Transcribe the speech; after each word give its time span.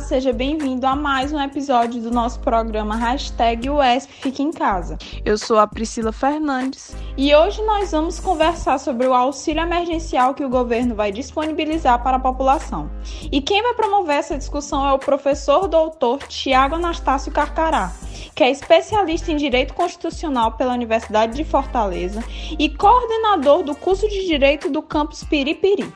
Olá, 0.00 0.08
seja 0.08 0.32
bem-vindo 0.32 0.86
a 0.86 0.96
mais 0.96 1.30
um 1.30 1.38
episódio 1.38 2.00
do 2.00 2.10
nosso 2.10 2.40
programa 2.40 2.96
Hashtag 2.96 3.68
UESP 3.68 4.10
Fica 4.10 4.42
em 4.42 4.50
Casa. 4.50 4.96
Eu 5.26 5.36
sou 5.36 5.58
a 5.58 5.66
Priscila 5.66 6.10
Fernandes 6.10 6.96
e 7.18 7.34
hoje 7.34 7.62
nós 7.66 7.92
vamos 7.92 8.18
conversar 8.18 8.78
sobre 8.78 9.06
o 9.06 9.12
auxílio 9.12 9.62
emergencial 9.62 10.32
que 10.32 10.42
o 10.42 10.48
governo 10.48 10.94
vai 10.94 11.12
disponibilizar 11.12 12.02
para 12.02 12.16
a 12.16 12.20
população. 12.20 12.90
E 13.30 13.42
quem 13.42 13.62
vai 13.62 13.74
promover 13.74 14.16
essa 14.16 14.38
discussão 14.38 14.88
é 14.88 14.92
o 14.94 14.98
professor 14.98 15.68
doutor 15.68 16.20
Tiago 16.26 16.76
Anastácio 16.76 17.30
Carcará, 17.30 17.92
que 18.34 18.42
é 18.42 18.50
especialista 18.50 19.30
em 19.30 19.36
Direito 19.36 19.74
Constitucional 19.74 20.52
pela 20.52 20.72
Universidade 20.72 21.36
de 21.36 21.44
Fortaleza 21.44 22.24
e 22.58 22.70
coordenador 22.70 23.62
do 23.62 23.74
curso 23.74 24.08
de 24.08 24.24
Direito 24.24 24.70
do 24.70 24.80
campus 24.80 25.22
Piripiri. 25.22 25.92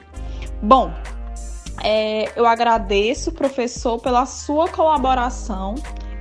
Bom, 0.62 0.92
é, 1.82 2.32
eu 2.36 2.46
agradeço, 2.46 3.32
professor, 3.32 3.98
pela 4.00 4.26
sua 4.26 4.68
colaboração 4.68 5.74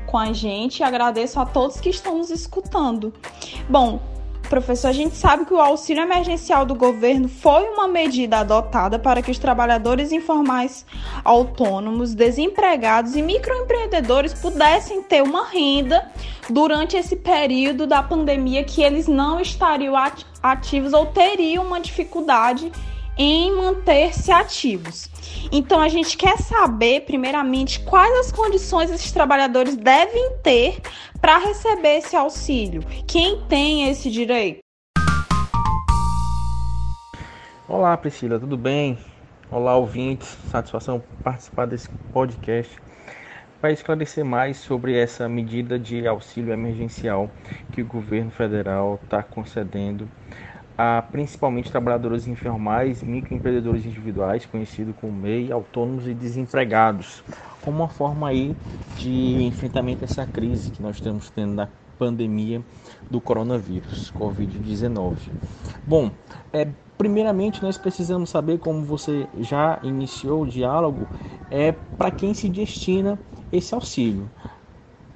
com 0.05 0.17
a 0.17 0.31
gente 0.31 0.79
e 0.79 0.83
agradeço 0.83 1.39
a 1.39 1.45
todos 1.45 1.79
que 1.79 1.89
estão 1.89 2.17
nos 2.17 2.29
escutando. 2.29 3.13
Bom, 3.69 3.99
professor, 4.49 4.89
a 4.89 4.93
gente 4.93 5.15
sabe 5.15 5.45
que 5.45 5.53
o 5.53 5.59
auxílio 5.59 6.03
emergencial 6.03 6.65
do 6.65 6.75
governo 6.75 7.27
foi 7.27 7.63
uma 7.69 7.87
medida 7.87 8.37
adotada 8.37 8.99
para 8.99 9.21
que 9.21 9.31
os 9.31 9.39
trabalhadores 9.39 10.11
informais 10.11 10.85
autônomos, 11.23 12.13
desempregados 12.13 13.15
e 13.15 13.21
microempreendedores 13.21 14.33
pudessem 14.35 15.01
ter 15.01 15.23
uma 15.23 15.47
renda 15.47 16.11
durante 16.49 16.95
esse 16.95 17.15
período 17.15 17.87
da 17.87 18.03
pandemia 18.03 18.63
que 18.63 18.83
eles 18.83 19.07
não 19.07 19.39
estariam 19.39 19.95
ativos 20.43 20.93
ou 20.93 21.07
teriam 21.07 21.65
uma 21.65 21.79
dificuldade 21.79 22.71
em 23.17 23.55
manter-se 23.55 24.31
ativos. 24.31 25.09
Então 25.51 25.79
a 25.79 25.87
gente 25.87 26.17
quer 26.17 26.37
saber, 26.37 27.01
primeiramente, 27.01 27.79
quais 27.81 28.11
as 28.19 28.31
condições 28.31 28.89
esses 28.89 29.11
trabalhadores 29.11 29.75
devem 29.75 30.37
ter 30.41 30.79
para 31.21 31.37
receber 31.37 31.97
esse 31.97 32.15
auxílio. 32.15 32.81
Quem 33.07 33.41
tem 33.47 33.89
esse 33.89 34.09
direito? 34.09 34.59
Olá, 37.67 37.95
Priscila, 37.95 38.39
tudo 38.39 38.57
bem? 38.57 38.97
Olá, 39.49 39.75
ouvintes. 39.75 40.37
Satisfação 40.49 41.01
participar 41.23 41.65
desse 41.65 41.89
podcast 42.11 42.75
para 43.61 43.71
esclarecer 43.71 44.25
mais 44.25 44.57
sobre 44.57 44.97
essa 44.97 45.29
medida 45.29 45.79
de 45.79 46.05
auxílio 46.05 46.51
emergencial 46.51 47.31
que 47.71 47.81
o 47.81 47.85
governo 47.85 48.29
federal 48.29 48.99
está 49.01 49.23
concedendo 49.23 50.09
a 50.77 51.03
principalmente 51.11 51.71
trabalhadores 51.71 52.27
informais, 52.27 53.03
microempreendedores 53.03 53.85
individuais, 53.85 54.45
conhecido 54.45 54.93
como 54.93 55.13
MEI, 55.13 55.51
autônomos 55.51 56.07
e 56.07 56.13
desempregados, 56.13 57.23
como 57.61 57.77
uma 57.77 57.89
forma 57.89 58.27
aí 58.27 58.55
de 58.97 59.43
enfrentamento 59.43 60.03
a 60.03 60.05
essa 60.05 60.25
crise 60.25 60.71
que 60.71 60.81
nós 60.81 60.95
estamos 60.95 61.29
tendo 61.29 61.55
da 61.55 61.69
pandemia 61.97 62.61
do 63.09 63.21
coronavírus, 63.21 64.11
Covid-19. 64.17 65.15
Bom, 65.85 66.11
é, 66.51 66.67
primeiramente 66.97 67.61
nós 67.61 67.77
precisamos 67.77 68.29
saber, 68.29 68.59
como 68.59 68.83
você 68.83 69.27
já 69.39 69.79
iniciou 69.83 70.43
o 70.43 70.47
diálogo, 70.47 71.07
é 71.51 71.71
para 71.71 72.11
quem 72.11 72.33
se 72.33 72.49
destina 72.49 73.19
esse 73.51 73.73
auxílio. 73.75 74.29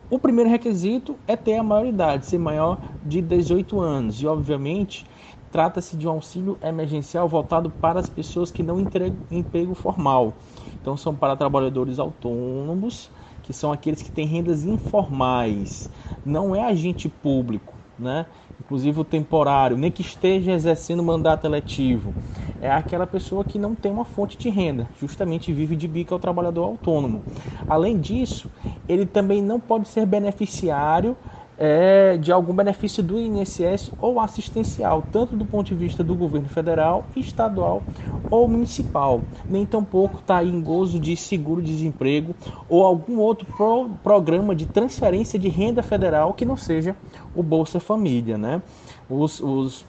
O 0.10 0.18
primeiro 0.18 0.50
requisito 0.50 1.18
é 1.28 1.36
ter 1.36 1.58
a 1.58 1.64
maioridade, 1.64 2.26
ser 2.28 2.38
maior 2.38 2.80
de 3.04 3.22
18 3.22 3.82
anos 3.82 4.22
e, 4.22 4.28
obviamente, 4.28 5.06
Trata-se 5.52 5.96
de 5.96 6.08
um 6.08 6.12
auxílio 6.12 6.58
emergencial 6.62 7.28
voltado 7.28 7.70
para 7.70 8.00
as 8.00 8.10
pessoas 8.10 8.52
que 8.52 8.62
não 8.62 8.80
entregam 8.80 9.20
emprego 9.32 9.74
formal. 9.74 10.34
Então, 10.82 10.96
são 10.98 11.16
para 11.16 11.36
trabalhadores 11.36 12.00
autônomos, 12.00 13.10
que 13.44 13.54
são 13.54 13.72
aqueles 13.72 14.02
que 14.02 14.12
têm 14.12 14.26
rendas 14.26 14.66
informais. 14.66 15.90
Não 16.24 16.56
é 16.56 16.64
agente 16.64 17.08
público, 17.08 17.74
né? 17.98 18.26
inclusive 18.60 19.00
o 19.00 19.04
temporário, 19.04 19.78
nem 19.78 19.92
que 19.92 20.02
esteja 20.02 20.52
exercendo 20.52 21.04
mandato 21.04 21.46
eletivo. 21.46 22.14
É 22.60 22.72
aquela 22.72 23.06
pessoa 23.06 23.46
que 23.46 23.60
não 23.60 23.76
tem 23.76 23.92
uma 23.92 24.04
fonte 24.04 24.38
de 24.38 24.50
renda, 24.50 24.90
justamente 25.00 25.54
vive 25.54 25.76
de 25.76 25.88
bico 25.88 26.14
ao 26.14 26.20
trabalhador 26.20 26.64
autônomo. 26.64 27.24
Além 27.68 28.00
disso, 28.00 28.50
ele 28.88 29.06
também 29.06 29.42
não 29.42 29.60
pode 29.60 29.88
ser 29.88 30.06
beneficiário 30.06 31.16
é, 31.58 32.18
de 32.18 32.32
algum 32.32 32.54
benefício 32.54 33.02
do 33.02 33.20
INSS 33.20 33.92
ou 34.00 34.20
assistencial, 34.20 35.04
tanto 35.12 35.36
do 35.36 35.46
ponto 35.46 35.68
de 35.68 35.76
vista 35.76 36.04
do 36.04 36.16
governo 36.16 36.48
federal, 36.48 37.08
estadual 37.16 37.84
ou 38.30 38.48
municipal. 38.48 39.24
Nem 39.50 39.66
tampouco 39.66 40.20
está 40.20 40.44
em 40.44 40.62
gozo 40.62 41.00
de 41.00 41.16
seguro-desemprego 41.16 42.36
ou 42.68 42.86
algum 42.86 43.18
outro 43.20 43.48
pro 43.56 43.90
programa 44.04 44.56
de 44.56 44.66
transferência 44.66 45.40
de 45.40 45.48
renda 45.48 45.82
federal 45.82 46.34
que 46.34 46.46
não 46.46 46.58
seja 46.58 46.96
o 47.34 47.42
Bolsa 47.42 47.80
Família. 47.80 48.38
Né? 48.38 48.62
Os, 49.10 49.40
os, 49.40 49.86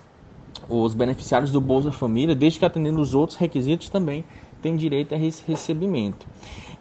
os 0.68 0.94
beneficiários 0.94 1.50
do 1.50 1.60
Bolsa 1.60 1.90
Família, 1.90 2.34
desde 2.34 2.58
que 2.58 2.64
atendendo 2.64 3.00
os 3.00 3.14
outros 3.14 3.38
requisitos, 3.38 3.88
também 3.88 4.24
têm 4.62 4.76
direito 4.76 5.14
a 5.14 5.18
esse 5.18 5.42
recebimento. 5.46 6.26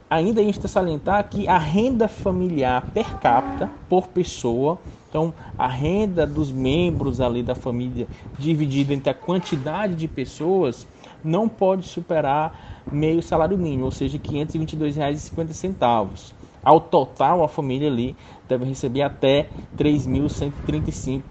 Ainda 0.10 0.40
a 0.40 0.44
gente 0.44 0.56
tem 0.56 0.62
que 0.62 0.70
salientar 0.70 1.30
que 1.30 1.50
a 1.50 1.58
renda 1.58 2.08
familiar 2.08 2.82
per 2.94 3.18
capita 3.18 3.70
por 3.90 4.08
pessoa, 4.08 4.80
então 5.10 5.34
a 5.58 5.68
renda 5.68 6.26
dos 6.26 6.50
membros 6.50 7.20
ali 7.20 7.44
da 7.44 7.54
família 7.54 8.08
dividida 8.40 8.94
entre 8.94 9.10
a 9.10 9.14
quantidade 9.14 9.96
de 9.96 10.08
pessoas, 10.08 10.88
não 11.22 11.50
pode 11.50 11.86
superar 11.86 12.86
meio 12.90 13.22
salário 13.22 13.58
mínimo, 13.58 13.84
ou 13.86 13.92
seja, 13.92 14.18
R$ 14.18 14.24
522,50. 14.24 16.32
Ao 16.64 16.80
total, 16.80 17.44
a 17.44 17.50
família 17.50 17.90
ali 17.90 18.16
deve 18.48 18.64
receber 18.64 19.02
até 19.02 19.50
R$ 19.78 19.84
3.135, 19.84 21.22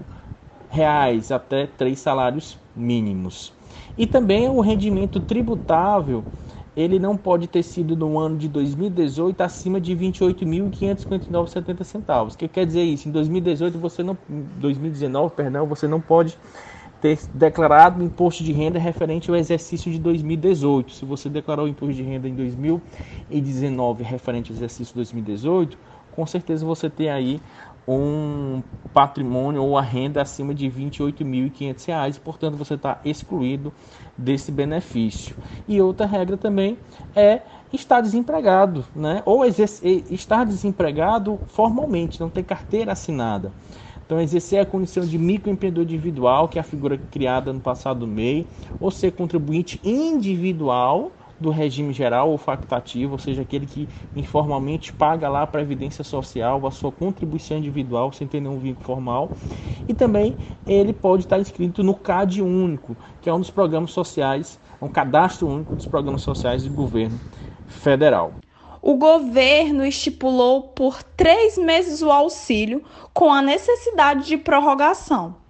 até 1.34 1.66
três 1.66 1.98
salários 1.98 2.59
mínimos. 2.75 3.54
E 3.97 4.06
também 4.06 4.48
o 4.48 4.60
rendimento 4.60 5.20
tributável 5.20 6.25
ele 6.76 6.98
não 6.98 7.16
pode 7.16 7.47
ter 7.47 7.62
sido 7.62 7.97
no 7.97 8.19
ano 8.19 8.37
de 8.37 8.48
2018 8.48 9.41
acima 9.41 9.81
de 9.81 9.97
28.559,70 9.97 11.84
centavos. 11.84 12.34
O 12.34 12.38
que 12.38 12.47
quer 12.47 12.66
dizer 12.66 12.82
isso? 12.82 13.09
Em 13.09 13.12
2018 13.12 13.78
você 13.78 14.03
não 14.03 14.16
2019, 14.28 15.34
perdão, 15.34 15.66
você 15.66 15.88
não 15.88 16.00
pode 16.00 16.36
ter 17.00 17.19
declarado 17.32 18.03
imposto 18.03 18.44
de 18.44 18.53
renda 18.53 18.78
referente 18.78 19.31
ao 19.31 19.36
exercício 19.36 19.91
de 19.91 19.98
2018. 19.98 20.92
Se 20.92 21.06
você 21.06 21.31
declarou 21.31 21.66
imposto 21.66 21.94
de 21.94 22.03
renda 22.03 22.28
em 22.28 22.34
2019 22.34 24.04
referente 24.04 24.53
ao 24.53 24.56
exercício 24.56 24.92
de 24.92 24.97
2018, 24.97 25.78
com 26.12 26.26
certeza 26.26 26.65
você 26.65 26.91
tem 26.91 27.09
aí 27.10 27.41
um 27.88 28.62
patrimônio 28.92 29.62
ou 29.62 29.78
a 29.78 29.82
renda 29.82 30.20
acima 30.22 30.54
de 30.54 30.69
R$ 30.69 30.84
28.500, 30.86 32.19
portanto 32.20 32.56
você 32.56 32.75
está 32.75 33.00
excluído 33.04 33.72
desse 34.16 34.50
benefício. 34.50 35.34
E 35.69 35.81
outra 35.81 36.06
regra 36.06 36.37
também 36.37 36.78
é 37.15 37.43
estar 37.72 38.00
desempregado, 38.00 38.84
né? 38.94 39.22
ou 39.25 39.44
estar 39.44 40.44
desempregado 40.44 41.41
formalmente, 41.49 42.21
não 42.21 42.31
ter 42.31 42.43
carteira 42.43 42.93
assinada. 42.93 43.53
Então, 44.06 44.21
exercer 44.21 44.60
a 44.60 44.65
condição 44.65 45.04
de 45.04 45.19
microempreendedor 45.19 45.82
individual, 45.82 46.49
que 46.49 46.59
é 46.59 46.60
a 46.60 46.65
figura 46.65 46.97
criada 47.10 47.53
no 47.53 47.60
passado 47.60 48.06
MEI, 48.06 48.47
ou 48.78 48.88
ser 48.88 49.10
contribuinte 49.10 49.81
individual, 49.82 51.10
do 51.38 51.50
regime 51.50 51.92
geral 51.92 52.30
ou 52.30 52.38
facultativo, 52.38 53.12
ou 53.12 53.19
seja, 53.19 53.42
aquele 53.42 53.66
que 53.66 53.88
informalmente 54.14 54.92
paga 54.92 55.28
lá 55.28 55.42
a 55.42 55.47
Previdência 55.47 56.02
Social 56.02 56.66
a 56.66 56.70
sua 56.70 56.91
contribuição 56.91 57.58
individual 57.58 58.12
sem 58.12 58.26
ter 58.26 58.41
nenhum 58.41 58.58
vínculo 58.58 58.84
formal. 58.84 59.32
E 59.88 59.94
também 59.94 60.36
ele 60.66 60.92
pode 60.92 61.24
estar 61.24 61.38
inscrito 61.38 61.83
no 61.83 61.94
CAD 61.94 62.42
único, 62.42 62.97
que 63.21 63.28
é 63.28 63.34
um 63.34 63.38
dos 63.38 63.50
programas 63.50 63.92
sociais, 63.92 64.59
um 64.80 64.88
cadastro 64.88 65.47
único 65.47 65.77
dos 65.77 65.86
programas 65.86 66.22
sociais 66.22 66.65
do 66.65 66.71
governo 66.71 67.21
federal. 67.66 68.34
O 68.83 68.94
governo 68.94 69.84
estipulou 69.84 70.62
por 70.62 71.03
três 71.03 71.59
meses 71.59 72.03
o 72.03 72.10
auxílio 72.10 72.84
com 73.12 73.33
a 73.33 73.42
necessidade 73.42 74.27
de 74.27 74.36
prorrogação. 74.36 75.46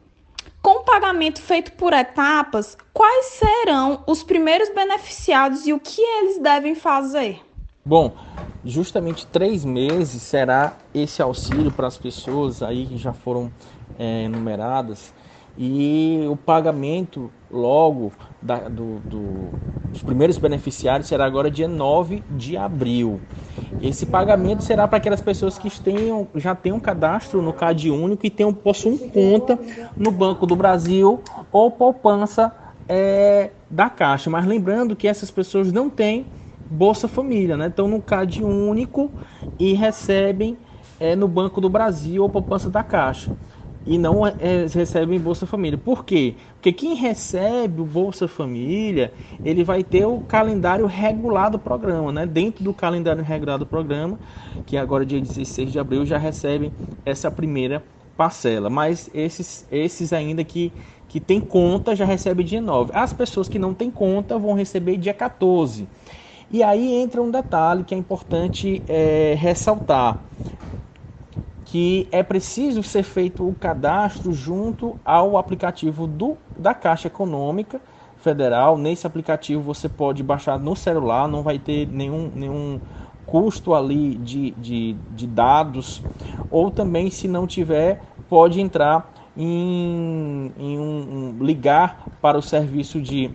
Com 0.66 0.80
o 0.80 0.82
pagamento 0.82 1.40
feito 1.40 1.70
por 1.74 1.92
etapas, 1.92 2.76
quais 2.92 3.26
serão 3.26 4.02
os 4.04 4.24
primeiros 4.24 4.68
beneficiados 4.70 5.64
e 5.64 5.72
o 5.72 5.78
que 5.78 6.00
eles 6.02 6.42
devem 6.42 6.74
fazer? 6.74 7.40
Bom, 7.84 8.16
justamente 8.64 9.28
três 9.28 9.64
meses 9.64 10.20
será 10.22 10.76
esse 10.92 11.22
auxílio 11.22 11.70
para 11.70 11.86
as 11.86 11.96
pessoas 11.96 12.64
aí 12.64 12.84
que 12.84 12.96
já 12.96 13.12
foram 13.12 13.52
é, 13.96 14.24
enumeradas 14.24 15.14
e 15.56 16.26
o 16.28 16.36
pagamento 16.36 17.30
logo 17.50 18.12
da, 18.42 18.68
do, 18.68 19.00
do, 19.00 19.54
dos 19.88 20.02
primeiros 20.02 20.38
beneficiários 20.38 21.08
será 21.08 21.24
agora 21.24 21.50
dia 21.50 21.68
9 21.68 22.22
de 22.28 22.56
abril. 22.56 23.20
Esse 23.80 24.06
pagamento 24.06 24.62
será 24.62 24.88
para 24.88 24.96
aquelas 24.96 25.20
pessoas 25.20 25.58
que 25.58 25.70
tenham, 25.80 26.26
já 26.34 26.54
têm 26.54 26.72
um 26.72 26.80
cadastro 26.80 27.42
no 27.42 27.52
CAD 27.52 27.90
único 27.90 28.24
e 28.24 28.30
tenham, 28.30 28.52
possuem 28.52 28.96
conta 29.10 29.58
no 29.98 30.10
Banco 30.10 30.46
do 30.46 30.56
Brasil 30.56 31.22
ou 31.52 31.70
poupança 31.70 32.54
é, 32.88 33.52
da 33.70 33.90
Caixa. 33.90 34.30
Mas 34.30 34.46
lembrando 34.46 34.96
que 34.96 35.06
essas 35.06 35.30
pessoas 35.30 35.70
não 35.72 35.90
têm 35.90 36.30
Bolsa 36.68 37.06
Família, 37.06 37.56
né? 37.56 37.66
Estão 37.68 37.86
no 37.86 38.00
CAD 38.00 38.42
único 38.42 39.14
e 39.58 39.74
recebem 39.74 40.58
é, 40.98 41.14
no 41.14 41.28
Banco 41.28 41.60
do 41.60 41.68
Brasil 41.68 42.22
ou 42.22 42.30
poupança 42.30 42.70
da 42.70 42.82
Caixa. 42.82 43.36
E 43.86 43.96
não 43.98 44.26
é, 44.26 44.34
recebem 44.74 45.20
Bolsa 45.20 45.46
Família. 45.46 45.78
Por 45.78 46.04
quê? 46.04 46.34
Porque 46.54 46.72
quem 46.72 46.94
recebe 46.94 47.80
o 47.80 47.84
Bolsa 47.84 48.26
Família, 48.26 49.14
ele 49.44 49.62
vai 49.62 49.84
ter 49.84 50.04
o 50.04 50.20
calendário 50.20 50.86
regular 50.86 51.50
do 51.50 51.58
programa, 51.58 52.10
né? 52.10 52.26
Dentro 52.26 52.64
do 52.64 52.74
calendário 52.74 53.22
regular 53.22 53.58
do 53.58 53.66
programa, 53.66 54.18
que 54.66 54.76
agora 54.76 55.06
dia 55.06 55.20
16 55.20 55.70
de 55.70 55.78
abril 55.78 56.04
já 56.04 56.18
recebem 56.18 56.72
essa 57.04 57.30
primeira 57.30 57.84
parcela. 58.16 58.68
Mas 58.68 59.08
esses, 59.14 59.64
esses 59.70 60.12
ainda 60.12 60.42
que, 60.42 60.72
que 61.06 61.20
tem 61.20 61.40
conta 61.40 61.94
já 61.94 62.04
recebem 62.04 62.44
dia 62.44 62.60
9. 62.60 62.90
As 62.92 63.12
pessoas 63.12 63.48
que 63.48 63.58
não 63.58 63.72
têm 63.72 63.90
conta 63.90 64.36
vão 64.36 64.54
receber 64.54 64.96
dia 64.96 65.14
14. 65.14 65.88
E 66.50 66.62
aí 66.62 66.94
entra 66.94 67.22
um 67.22 67.30
detalhe 67.30 67.84
que 67.84 67.94
é 67.94 67.98
importante 67.98 68.82
é, 68.88 69.34
ressaltar, 69.38 70.24
que 71.76 72.08
é 72.10 72.22
preciso 72.22 72.82
ser 72.82 73.02
feito 73.02 73.46
o 73.46 73.54
cadastro 73.54 74.32
junto 74.32 74.98
ao 75.04 75.36
aplicativo 75.36 76.06
do, 76.06 76.38
da 76.58 76.72
Caixa 76.72 77.08
Econômica 77.08 77.82
Federal. 78.16 78.78
Nesse 78.78 79.06
aplicativo 79.06 79.60
você 79.60 79.86
pode 79.86 80.22
baixar 80.22 80.58
no 80.58 80.74
celular, 80.74 81.28
não 81.28 81.42
vai 81.42 81.58
ter 81.58 81.86
nenhum, 81.88 82.32
nenhum 82.34 82.80
custo 83.26 83.74
ali 83.74 84.14
de, 84.16 84.52
de, 84.52 84.96
de 85.10 85.26
dados, 85.26 86.02
ou 86.48 86.70
também, 86.70 87.10
se 87.10 87.28
não 87.28 87.46
tiver, 87.46 88.02
pode 88.26 88.58
entrar 88.58 89.12
em, 89.36 90.50
em 90.56 90.78
um, 90.78 91.34
um, 91.38 91.44
ligar 91.44 92.08
para 92.22 92.38
o 92.38 92.42
serviço 92.42 93.02
de 93.02 93.30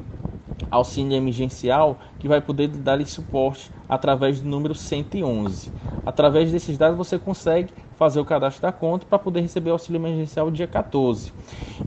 auxílio 0.71 1.13
emergencial 1.13 1.99
que 2.17 2.27
vai 2.27 2.41
poder 2.41 2.69
dar-lhe 2.69 3.05
suporte 3.05 3.71
através 3.87 4.41
do 4.41 4.49
número 4.49 4.73
111. 4.73 5.71
Através 6.05 6.51
desses 6.51 6.77
dados 6.77 6.97
você 6.97 7.19
consegue 7.19 7.73
fazer 7.95 8.19
o 8.19 8.25
cadastro 8.25 8.61
da 8.61 8.71
conta 8.71 9.05
para 9.05 9.19
poder 9.19 9.41
receber 9.41 9.69
o 9.69 9.73
auxílio 9.73 9.99
emergencial 9.99 10.49
dia 10.49 10.67
14. 10.67 11.31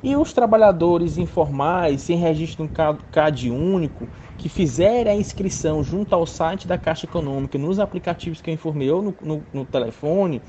E 0.03 0.17
os 0.17 0.33
trabalhadores 0.33 1.17
informais 1.17 2.03
sem 2.03 2.17
registro 2.19 2.65
no 2.65 2.71
CAD 3.11 3.51
único 3.51 4.11
que 4.37 4.49
fizerem 4.49 5.13
a 5.13 5.17
inscrição 5.17 5.83
junto 5.83 6.15
ao 6.15 6.27
site 6.27 6.69
da 6.69 6.77
Caixa 6.77 7.07
Econômica 7.07 7.57
nos 7.59 7.79
aplicativos 7.79 8.41
que 8.41 8.51
eu 8.51 8.55
informei 8.55 8.91
ou 8.91 9.03
no, 9.03 9.17
no, 9.21 9.47
no 9.53 9.65
telefone, 9.65 10.43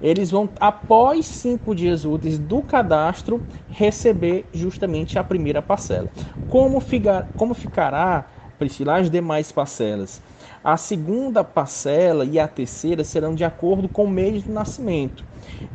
eles 0.00 0.30
vão, 0.30 0.52
após 0.60 1.26
cinco 1.26 1.74
dias 1.74 2.04
úteis 2.04 2.38
do 2.38 2.62
cadastro, 2.62 3.42
receber 3.68 4.48
justamente 4.52 5.18
a 5.18 5.24
primeira 5.24 5.62
parcela. 5.62 6.10
Como, 6.46 6.80
ficar, 6.80 7.32
como 7.36 7.54
ficará, 7.54 8.30
Priscila, 8.58 8.98
as 8.98 9.10
demais 9.10 9.50
parcelas? 9.52 10.22
A 10.64 10.78
segunda 10.78 11.44
parcela 11.44 12.24
e 12.24 12.38
a 12.40 12.48
terceira 12.48 13.04
serão 13.04 13.34
de 13.34 13.44
acordo 13.44 13.86
com 13.86 14.04
o 14.04 14.10
mês 14.10 14.44
do 14.44 14.50
nascimento. 14.50 15.22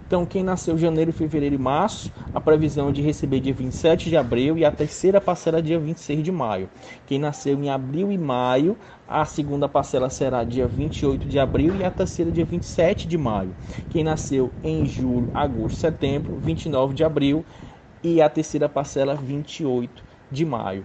Então, 0.08 0.26
quem 0.26 0.44
nasceu 0.44 0.76
janeiro, 0.80 1.14
fevereiro 1.14 1.54
e 1.54 1.60
março, 1.60 2.12
a 2.34 2.42
previsão 2.42 2.90
é 2.90 2.92
de 2.92 3.00
receber 3.00 3.40
dia 3.40 3.54
27 3.54 4.10
de 4.10 4.18
abril 4.18 4.58
e 4.58 4.66
a 4.66 4.72
terceira 4.72 5.22
parcela 5.22 5.62
dia 5.62 5.78
26 5.78 6.24
de 6.24 6.32
maio. 6.32 6.68
Quem 7.06 7.20
nasceu 7.20 7.64
em 7.64 7.70
abril 7.70 8.12
e 8.12 8.18
maio, 8.18 8.76
a 9.08 9.24
segunda 9.26 9.70
parcela 9.70 10.10
será 10.10 10.44
dia 10.44 10.68
28 10.68 11.28
de 11.28 11.38
abril 11.38 11.76
e 11.76 11.84
a 11.84 11.92
terceira 11.92 12.32
dia 12.32 12.44
27 12.44 13.08
de 13.08 13.16
maio. 13.16 13.56
Quem 13.92 14.04
nasceu 14.04 14.52
em 14.64 14.88
julho, 14.88 15.30
agosto, 15.36 15.78
setembro, 15.78 16.36
29 16.40 16.96
de 16.96 17.04
abril 17.04 17.46
e 18.02 18.24
a 18.24 18.28
terceira 18.28 18.68
parcela 18.68 19.14
28 19.16 20.04
de 20.32 20.46
maio. 20.46 20.84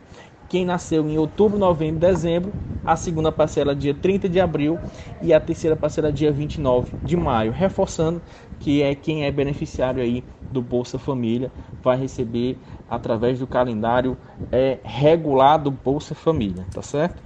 Quem 0.49 0.64
nasceu 0.64 1.08
em 1.08 1.19
outubro, 1.19 1.58
novembro 1.58 1.96
e 1.96 2.12
dezembro, 2.12 2.52
a 2.85 2.96
segunda 2.96 3.32
parcela 3.32 3.75
dia 3.75 3.94
30 3.94 4.29
de 4.29 4.41
abril 4.41 4.79
e 5.23 5.32
a 5.32 5.41
terceira 5.41 5.75
parcela 5.75 6.12
dia 6.12 6.31
29 6.31 6.96
de 7.02 7.17
maio, 7.17 7.50
reforçando 7.50 8.20
que 8.61 8.82
é 8.82 8.94
quem 8.94 9.25
é 9.25 9.31
beneficiário 9.31 10.02
aí 10.02 10.23
do 10.50 10.62
Bolsa 10.62 10.99
Família 10.99 11.50
vai 11.82 11.96
receber 11.96 12.58
através 12.88 13.38
do 13.38 13.46
calendário 13.46 14.17
é 14.52 14.79
regular 14.82 15.58
do 15.58 15.70
Bolsa 15.70 16.14
Família, 16.14 16.64
tá 16.73 16.82
certo? 16.82 17.23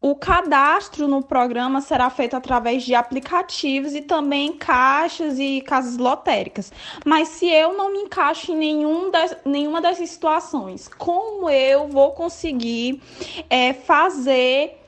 O 0.00 0.13
cadastro 0.24 1.06
no 1.06 1.22
programa 1.22 1.82
será 1.82 2.08
feito 2.08 2.34
através 2.34 2.82
de 2.82 2.94
aplicativos 2.94 3.94
e 3.94 4.00
também 4.00 4.54
caixas 4.54 5.38
e 5.38 5.60
casas 5.60 5.98
lotéricas. 5.98 6.72
Mas 7.04 7.28
se 7.28 7.46
eu 7.46 7.76
não 7.76 7.92
me 7.92 7.98
encaixo 7.98 8.52
em 8.52 8.56
nenhum 8.56 9.10
das, 9.10 9.36
nenhuma 9.44 9.82
dessas 9.82 10.08
situações, 10.08 10.88
como 10.88 11.50
eu 11.50 11.88
vou 11.88 12.12
conseguir 12.12 13.02
é, 13.50 13.74
fazer 13.74 14.80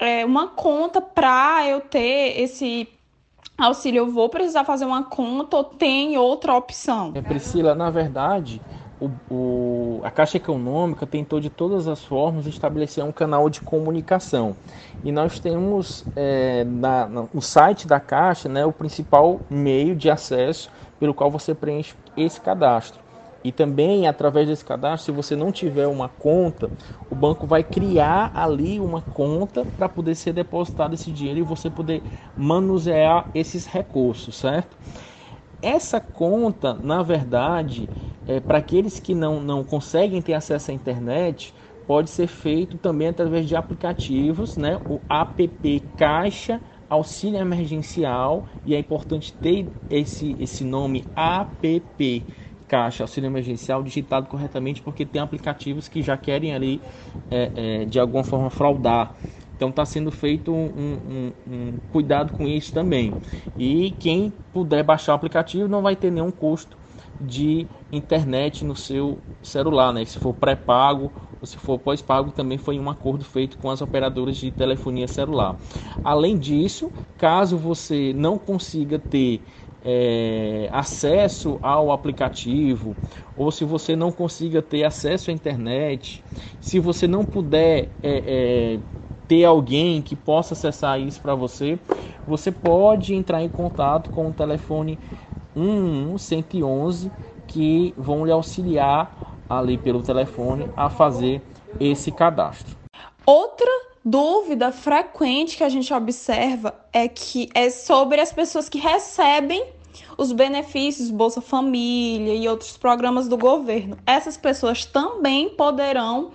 é, 0.00 0.24
uma 0.24 0.48
conta 0.48 1.00
para 1.00 1.64
eu 1.68 1.80
ter 1.80 2.40
esse 2.40 2.88
auxílio? 3.56 4.00
Eu 4.00 4.10
vou 4.10 4.28
precisar 4.28 4.64
fazer 4.64 4.84
uma 4.84 5.04
conta 5.04 5.58
ou 5.58 5.62
tem 5.62 6.18
outra 6.18 6.56
opção? 6.56 7.12
É, 7.14 7.22
Priscila, 7.22 7.72
na 7.72 7.88
verdade, 7.88 8.60
o, 9.02 9.10
o, 9.34 10.00
a 10.04 10.10
Caixa 10.10 10.36
Econômica 10.36 11.04
tentou 11.06 11.40
de 11.40 11.50
todas 11.50 11.88
as 11.88 12.04
formas 12.04 12.46
estabelecer 12.46 13.02
um 13.02 13.10
canal 13.10 13.50
de 13.50 13.60
comunicação. 13.60 14.56
E 15.04 15.10
nós 15.10 15.40
temos 15.40 16.04
é, 16.14 16.62
na, 16.64 17.08
no 17.08 17.42
site 17.42 17.88
da 17.88 17.98
Caixa 17.98 18.48
né, 18.48 18.64
o 18.64 18.72
principal 18.72 19.40
meio 19.50 19.96
de 19.96 20.08
acesso 20.08 20.70
pelo 21.00 21.12
qual 21.12 21.30
você 21.30 21.52
preenche 21.52 21.94
esse 22.16 22.40
cadastro. 22.40 23.02
E 23.42 23.50
também, 23.50 24.06
através 24.06 24.46
desse 24.46 24.64
cadastro, 24.64 25.06
se 25.06 25.10
você 25.10 25.34
não 25.34 25.50
tiver 25.50 25.88
uma 25.88 26.08
conta, 26.08 26.70
o 27.10 27.14
banco 27.16 27.44
vai 27.44 27.64
criar 27.64 28.30
ali 28.32 28.78
uma 28.78 29.02
conta 29.02 29.64
para 29.64 29.88
poder 29.88 30.14
ser 30.14 30.32
depositado 30.32 30.94
esse 30.94 31.10
dinheiro 31.10 31.40
e 31.40 31.42
você 31.42 31.68
poder 31.68 32.04
manusear 32.36 33.28
esses 33.34 33.66
recursos, 33.66 34.36
certo? 34.36 34.76
Essa 35.60 36.00
conta, 36.00 36.72
na 36.74 37.02
verdade, 37.02 37.90
é, 38.36 38.40
para 38.40 38.58
aqueles 38.58 38.98
que 38.98 39.14
não, 39.14 39.40
não 39.40 39.64
conseguem 39.64 40.22
ter 40.22 40.34
acesso 40.34 40.70
à 40.70 40.74
internet, 40.74 41.54
pode 41.86 42.10
ser 42.10 42.26
feito 42.26 42.78
também 42.78 43.08
através 43.08 43.48
de 43.48 43.56
aplicativos, 43.56 44.56
né? 44.56 44.80
O 44.86 45.00
app 45.08 45.80
Caixa 45.96 46.62
Auxílio 46.88 47.38
Emergencial, 47.38 48.46
e 48.64 48.74
é 48.74 48.78
importante 48.78 49.32
ter 49.40 49.74
esse, 49.88 50.36
esse 50.38 50.64
nome 50.64 51.10
app 51.16 52.26
Caixa 52.68 53.04
Auxílio 53.04 53.26
Emergencial 53.28 53.82
digitado 53.82 54.28
corretamente, 54.28 54.82
porque 54.82 55.04
tem 55.06 55.20
aplicativos 55.20 55.88
que 55.88 56.02
já 56.02 56.16
querem 56.16 56.54
ali, 56.54 56.82
é, 57.30 57.82
é, 57.82 57.84
de 57.86 57.98
alguma 57.98 58.24
forma, 58.24 58.50
fraudar 58.50 59.16
então 59.54 59.70
está 59.70 59.84
sendo 59.84 60.10
feito 60.10 60.52
um, 60.52 60.98
um, 61.06 61.32
um, 61.46 61.78
cuidado 61.88 62.32
com 62.32 62.48
isso 62.48 62.72
também. 62.72 63.16
E 63.56 63.92
quem 63.92 64.30
puder 64.52 64.82
baixar 64.82 65.12
o 65.12 65.14
aplicativo 65.14 65.68
não 65.68 65.82
vai 65.82 65.94
ter 65.94 66.10
nenhum 66.10 66.32
custo 66.32 66.76
de 67.20 67.68
internet 67.90 68.64
no 68.64 68.74
seu 68.76 69.22
celular, 69.42 69.92
né? 69.92 70.04
Se 70.04 70.18
for 70.18 70.34
pré-pago 70.34 71.12
ou 71.40 71.46
se 71.46 71.58
for 71.58 71.78
pós-pago, 71.78 72.30
também 72.32 72.58
foi 72.58 72.78
um 72.78 72.88
acordo 72.88 73.24
feito 73.24 73.58
com 73.58 73.70
as 73.70 73.80
operadoras 73.80 74.36
de 74.36 74.50
telefonia 74.50 75.08
celular. 75.08 75.58
Além 76.02 76.38
disso, 76.38 76.92
caso 77.16 77.56
você 77.56 78.12
não 78.14 78.38
consiga 78.38 78.98
ter 78.98 79.44
é, 79.80 80.68
acesso 80.72 81.58
ao 81.62 81.90
aplicativo, 81.90 82.96
ou 83.34 83.50
se 83.50 83.64
você 83.64 83.96
não 83.96 84.12
consiga 84.12 84.62
ter 84.62 84.84
acesso 84.84 85.30
à 85.30 85.32
internet, 85.34 86.24
se 86.60 86.78
você 86.78 87.06
não 87.08 87.24
puder 87.24 87.96
é, 88.02 88.74
é, 88.76 88.80
ter 89.26 89.44
alguém 89.44 90.00
que 90.02 90.14
possa 90.14 90.54
acessar 90.54 91.00
isso 91.00 91.20
para 91.20 91.34
você, 91.34 91.78
você 92.26 92.52
pode 92.52 93.14
entrar 93.14 93.42
em 93.42 93.48
contato 93.48 94.10
com 94.10 94.28
o 94.28 94.32
telefone 94.32 95.00
111 95.54 97.10
que 97.46 97.94
vão 97.96 98.24
lhe 98.24 98.32
auxiliar 98.32 99.36
ali 99.48 99.76
pelo 99.76 100.02
telefone 100.02 100.70
a 100.76 100.88
fazer 100.88 101.42
esse 101.78 102.10
cadastro. 102.10 102.76
Outra 103.26 103.70
dúvida 104.04 104.72
frequente 104.72 105.56
que 105.56 105.64
a 105.64 105.68
gente 105.68 105.92
observa 105.92 106.74
é 106.92 107.06
que 107.08 107.48
é 107.54 107.70
sobre 107.70 108.20
as 108.20 108.32
pessoas 108.32 108.68
que 108.68 108.78
recebem 108.78 109.64
os 110.16 110.32
benefícios 110.32 111.10
Bolsa 111.10 111.40
Família 111.40 112.34
e 112.34 112.48
outros 112.48 112.76
programas 112.76 113.28
do 113.28 113.36
governo. 113.36 113.96
Essas 114.06 114.36
pessoas 114.36 114.84
também 114.84 115.50
poderão 115.50 116.30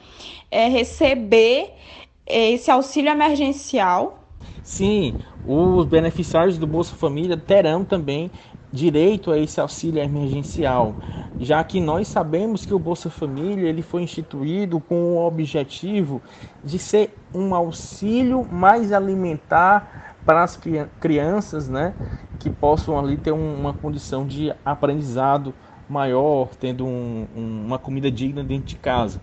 é, 0.50 0.68
receber 0.68 1.74
esse 2.26 2.70
auxílio 2.70 3.12
emergencial? 3.12 4.24
Sim, 4.64 5.16
os 5.46 5.86
beneficiários 5.86 6.58
do 6.58 6.68
Bolsa 6.68 6.96
Família 6.96 7.38
terão 7.38 7.86
também 7.86 8.30
direito 8.72 9.32
a 9.32 9.38
esse 9.38 9.60
auxílio 9.60 10.02
emergencial, 10.02 11.00
já 11.40 11.64
que 11.64 11.80
nós 11.80 12.08
sabemos 12.08 12.66
que 12.66 12.74
o 12.74 12.80
Bolsa 12.80 13.10
Família 13.10 13.70
ele 13.70 13.82
foi 13.82 14.02
instituído 14.02 14.80
com 14.80 15.14
o 15.14 15.26
objetivo 15.26 16.22
de 16.64 16.80
ser 16.80 17.18
um 17.34 17.54
auxílio 17.54 18.48
mais 18.52 18.92
alimentar 18.92 20.16
para 20.26 20.44
as 20.44 20.60
crianças, 21.00 21.70
né, 21.70 21.94
que 22.38 22.50
possam 22.50 22.98
ali 23.00 23.18
ter 23.18 23.32
uma 23.32 23.74
condição 23.74 24.26
de 24.26 24.54
aprendizado 24.66 25.54
maior, 25.88 26.50
tendo 26.60 26.86
um, 26.86 27.28
um, 27.36 27.66
uma 27.66 27.80
comida 27.80 28.12
digna 28.12 28.44
dentro 28.44 28.68
de 28.68 28.76
casa. 28.76 29.22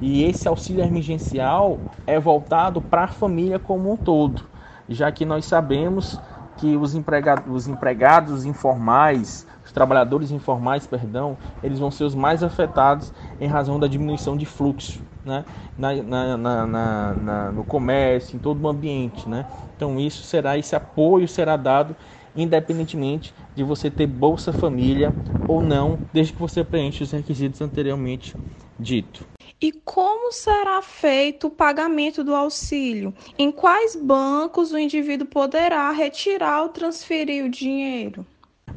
E 0.00 0.22
esse 0.24 0.48
auxílio 0.48 0.82
emergencial 0.82 1.80
é 2.06 2.18
voltado 2.18 2.80
para 2.80 3.04
a 3.04 3.08
família 3.08 3.58
como 3.58 3.92
um 3.92 3.96
todo, 3.96 4.42
já 4.88 5.12
que 5.12 5.24
nós 5.24 5.44
sabemos 5.44 6.20
que 6.58 6.76
os 6.76 6.94
empregados, 6.94 7.44
os 7.48 7.68
empregados 7.68 8.44
informais, 8.44 9.46
os 9.64 9.72
trabalhadores 9.72 10.30
informais, 10.30 10.86
perdão, 10.86 11.36
eles 11.62 11.78
vão 11.78 11.90
ser 11.90 12.04
os 12.04 12.14
mais 12.14 12.42
afetados 12.42 13.12
em 13.40 13.46
razão 13.46 13.78
da 13.78 13.86
diminuição 13.86 14.36
de 14.36 14.44
fluxo 14.44 15.00
né? 15.24 15.44
na, 15.76 15.94
na, 16.02 16.36
na, 16.36 17.14
na, 17.14 17.52
no 17.52 17.64
comércio, 17.64 18.36
em 18.36 18.38
todo 18.38 18.62
o 18.62 18.68
ambiente. 18.68 19.28
Né? 19.28 19.46
Então 19.76 19.98
isso 20.00 20.24
será, 20.24 20.58
esse 20.58 20.74
apoio 20.74 21.28
será 21.28 21.56
dado 21.56 21.94
independentemente 22.36 23.34
de 23.54 23.64
você 23.64 23.90
ter 23.90 24.06
Bolsa 24.06 24.52
Família 24.52 25.12
ou 25.48 25.60
não, 25.60 25.98
desde 26.12 26.32
que 26.32 26.38
você 26.38 26.62
preencha 26.62 27.02
os 27.02 27.10
requisitos 27.10 27.60
anteriormente 27.60 28.36
dito. 28.78 29.26
E 29.60 29.72
como 29.72 30.32
será 30.32 30.80
feito 30.80 31.48
o 31.48 31.50
pagamento 31.50 32.22
do 32.22 32.34
auxílio? 32.34 33.12
Em 33.36 33.50
quais 33.50 33.96
bancos 33.96 34.72
o 34.72 34.78
indivíduo 34.78 35.26
poderá 35.26 35.90
retirar 35.90 36.62
ou 36.62 36.68
transferir 36.68 37.44
o 37.44 37.50
dinheiro? 37.50 38.24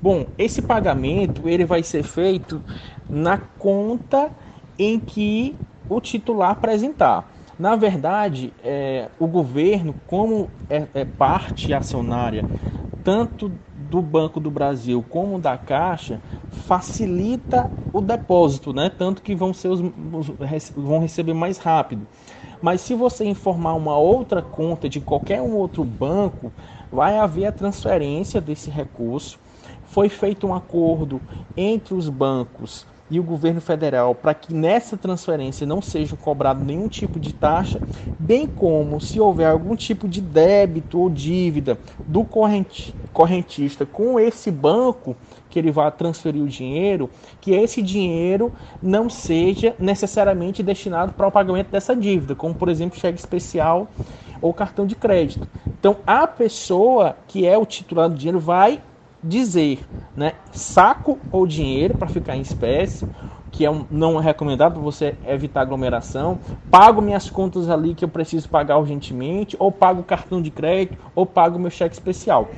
Bom, 0.01 0.25
esse 0.37 0.61
pagamento 0.61 1.47
ele 1.47 1.65
vai 1.65 1.83
ser 1.83 2.01
feito 2.01 2.63
na 3.07 3.37
conta 3.37 4.31
em 4.77 4.99
que 4.99 5.55
o 5.87 6.01
titular 6.01 6.49
apresentar. 6.51 7.31
Na 7.59 7.75
verdade, 7.75 8.51
é, 8.63 9.09
o 9.19 9.27
governo, 9.27 9.93
como 10.07 10.49
é, 10.67 10.87
é 10.95 11.05
parte 11.05 11.73
acionária 11.73 12.47
tanto 13.03 13.51
do 13.91 14.01
Banco 14.01 14.39
do 14.39 14.49
Brasil 14.49 15.03
como 15.03 15.37
da 15.37 15.57
Caixa 15.57 16.21
facilita 16.49 17.69
o 17.91 17.99
depósito, 17.99 18.71
né? 18.71 18.89
Tanto 18.89 19.21
que 19.21 19.35
vão 19.35 19.53
ser 19.53 19.67
os, 19.67 19.81
vão 20.73 20.99
receber 20.99 21.33
mais 21.33 21.57
rápido. 21.57 22.07
Mas 22.61 22.79
se 22.79 22.95
você 22.95 23.25
informar 23.25 23.73
uma 23.73 23.97
outra 23.97 24.41
conta 24.41 24.87
de 24.87 25.01
qualquer 25.01 25.41
um 25.41 25.57
outro 25.57 25.83
banco, 25.83 26.53
vai 26.89 27.17
haver 27.17 27.47
a 27.47 27.51
transferência 27.51 28.39
desse 28.39 28.69
recurso. 28.69 29.37
Foi 29.83 30.07
feito 30.07 30.47
um 30.47 30.55
acordo 30.55 31.21
entre 31.57 31.93
os 31.93 32.07
bancos 32.07 32.87
e 33.11 33.19
o 33.19 33.23
governo 33.23 33.59
federal 33.59 34.15
para 34.15 34.33
que 34.33 34.53
nessa 34.53 34.95
transferência 34.95 35.67
não 35.67 35.81
seja 35.81 36.15
cobrado 36.15 36.63
nenhum 36.63 36.87
tipo 36.87 37.19
de 37.19 37.33
taxa, 37.33 37.81
bem 38.17 38.47
como 38.47 39.01
se 39.01 39.19
houver 39.19 39.51
algum 39.51 39.75
tipo 39.75 40.07
de 40.07 40.21
débito 40.21 40.97
ou 40.97 41.09
dívida 41.09 41.77
do 42.07 42.23
correntista 42.23 43.85
com 43.85 44.17
esse 44.17 44.49
banco 44.49 45.15
que 45.49 45.59
ele 45.59 45.71
vai 45.71 45.91
transferir 45.91 46.41
o 46.41 46.47
dinheiro, 46.47 47.09
que 47.41 47.51
esse 47.51 47.81
dinheiro 47.81 48.53
não 48.81 49.09
seja 49.09 49.75
necessariamente 49.77 50.63
destinado 50.63 51.11
para 51.11 51.27
o 51.27 51.31
pagamento 51.31 51.69
dessa 51.69 51.93
dívida, 51.93 52.33
como 52.33 52.55
por 52.55 52.69
exemplo 52.69 52.97
cheque 52.97 53.19
especial 53.19 53.91
ou 54.41 54.53
cartão 54.53 54.87
de 54.87 54.95
crédito. 54.95 55.49
Então 55.77 55.97
a 56.07 56.25
pessoa 56.25 57.17
que 57.27 57.45
é 57.45 57.57
o 57.57 57.65
titular 57.65 58.07
do 58.07 58.15
dinheiro 58.15 58.39
vai 58.39 58.81
dizer, 59.23 59.85
né, 60.15 60.33
saco 60.51 61.19
ou 61.31 61.45
dinheiro 61.45 61.97
para 61.97 62.07
ficar 62.07 62.35
em 62.35 62.41
espécie, 62.41 63.05
que 63.51 63.65
é 63.65 63.71
um, 63.71 63.85
não 63.91 64.19
é 64.19 64.23
recomendado 64.23 64.73
para 64.73 64.81
você 64.81 65.15
evitar 65.27 65.61
aglomeração, 65.61 66.39
pago 66.69 67.01
minhas 67.01 67.29
contas 67.29 67.69
ali 67.69 67.93
que 67.93 68.03
eu 68.03 68.09
preciso 68.09 68.47
pagar 68.49 68.77
urgentemente, 68.77 69.55
ou 69.59 69.71
pago 69.71 70.03
cartão 70.03 70.41
de 70.41 70.49
crédito, 70.49 70.97
ou 71.13 71.25
pago 71.25 71.59
meu 71.59 71.69
cheque 71.69 71.93
especial. 71.93 72.49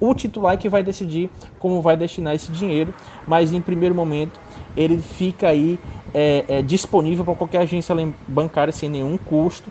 O 0.00 0.14
titular 0.14 0.54
é 0.54 0.56
que 0.56 0.68
vai 0.68 0.82
decidir 0.82 1.28
como 1.58 1.82
vai 1.82 1.96
destinar 1.96 2.34
esse 2.34 2.52
dinheiro, 2.52 2.94
mas 3.26 3.52
em 3.52 3.60
primeiro 3.60 3.94
momento 3.94 4.38
ele 4.76 4.98
fica 4.98 5.48
aí 5.48 5.78
é, 6.14 6.44
é, 6.48 6.62
disponível 6.62 7.24
para 7.24 7.34
qualquer 7.34 7.62
agência 7.62 7.94
bancária 8.28 8.72
sem 8.72 8.88
nenhum 8.88 9.18
custo 9.18 9.70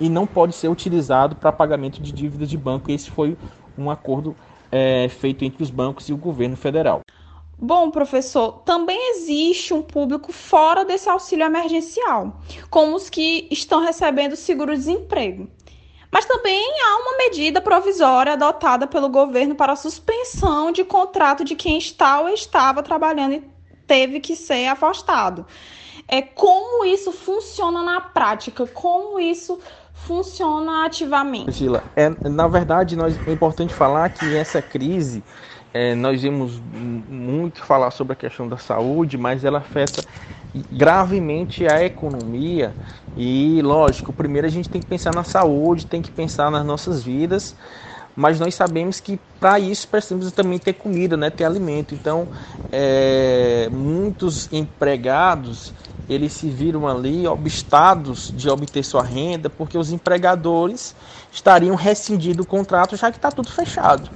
e 0.00 0.08
não 0.08 0.26
pode 0.26 0.54
ser 0.54 0.68
utilizado 0.68 1.36
para 1.36 1.52
pagamento 1.52 2.02
de 2.02 2.10
dívidas 2.10 2.50
de 2.50 2.56
banco. 2.56 2.90
Esse 2.90 3.08
foi 3.08 3.36
um 3.76 3.88
acordo 3.88 4.34
é, 4.70 5.08
feito 5.08 5.44
entre 5.44 5.62
os 5.62 5.70
bancos 5.70 6.08
e 6.08 6.12
o 6.12 6.16
governo 6.16 6.56
federal. 6.56 7.00
Bom, 7.60 7.90
professor, 7.90 8.60
também 8.64 9.10
existe 9.16 9.74
um 9.74 9.82
público 9.82 10.32
fora 10.32 10.84
desse 10.84 11.08
auxílio 11.08 11.44
emergencial, 11.44 12.40
como 12.70 12.94
os 12.94 13.10
que 13.10 13.48
estão 13.50 13.80
recebendo 13.80 14.36
seguro-desemprego. 14.36 15.48
Mas 16.10 16.24
também 16.24 16.64
há 16.80 16.96
uma 16.98 17.16
medida 17.18 17.60
provisória 17.60 18.34
adotada 18.34 18.86
pelo 18.86 19.08
governo 19.08 19.54
para 19.54 19.72
a 19.72 19.76
suspensão 19.76 20.70
de 20.70 20.84
contrato 20.84 21.44
de 21.44 21.54
quem 21.54 21.76
está 21.78 22.20
ou 22.20 22.28
estava 22.28 22.82
trabalhando 22.82 23.34
e 23.34 23.44
teve 23.86 24.20
que 24.20 24.36
ser 24.36 24.66
afastado. 24.68 25.44
É 26.06 26.22
como 26.22 26.84
isso 26.84 27.12
funciona 27.12 27.82
na 27.82 28.00
prática? 28.00 28.66
Como 28.66 29.20
isso 29.20 29.58
funciona 30.06 30.84
ativamente? 30.86 31.44
Priscila, 31.44 31.82
é, 31.96 32.10
na 32.28 32.48
verdade, 32.48 32.96
nós, 32.96 33.18
é 33.26 33.32
importante 33.32 33.74
falar 33.74 34.08
que 34.10 34.36
essa 34.36 34.62
crise, 34.62 35.22
é, 35.72 35.94
nós 35.94 36.22
vimos 36.22 36.60
muito 36.60 37.62
falar 37.62 37.90
sobre 37.90 38.12
a 38.12 38.16
questão 38.16 38.48
da 38.48 38.56
saúde, 38.56 39.18
mas 39.18 39.44
ela 39.44 39.58
afeta 39.58 40.04
gravemente 40.72 41.66
a 41.66 41.82
economia 41.84 42.74
e, 43.16 43.60
lógico, 43.62 44.12
primeiro 44.12 44.46
a 44.46 44.50
gente 44.50 44.70
tem 44.70 44.80
que 44.80 44.86
pensar 44.86 45.12
na 45.12 45.24
saúde, 45.24 45.84
tem 45.86 46.00
que 46.00 46.10
pensar 46.10 46.50
nas 46.50 46.64
nossas 46.64 47.02
vidas, 47.02 47.54
mas 48.16 48.40
nós 48.40 48.54
sabemos 48.54 49.00
que 49.00 49.18
para 49.38 49.58
isso 49.60 49.86
precisamos 49.88 50.32
também 50.32 50.58
ter 50.58 50.72
comida, 50.72 51.16
né, 51.16 51.30
ter 51.30 51.44
alimento. 51.44 51.94
Então, 51.94 52.28
é, 52.72 53.68
muitos 53.70 54.50
empregados 54.52 55.72
eles 56.08 56.32
se 56.32 56.48
viram 56.48 56.88
ali 56.88 57.26
obstados 57.26 58.32
de 58.34 58.48
obter 58.48 58.82
sua 58.84 59.02
renda, 59.02 59.50
porque 59.50 59.76
os 59.76 59.92
empregadores 59.92 60.94
estariam 61.30 61.76
rescindindo 61.76 62.42
o 62.42 62.46
contrato, 62.46 62.96
já 62.96 63.10
que 63.10 63.18
está 63.18 63.30
tudo 63.30 63.50
fechado. 63.50 64.10